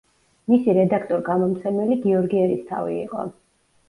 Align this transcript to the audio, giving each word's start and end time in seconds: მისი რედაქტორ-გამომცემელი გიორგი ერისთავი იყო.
მისი 0.51 0.73
რედაქტორ-გამომცემელი 0.77 1.97
გიორგი 2.05 2.39
ერისთავი 2.45 2.97
იყო. 3.03 3.27